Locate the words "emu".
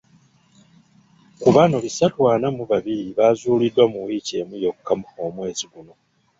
4.41-4.55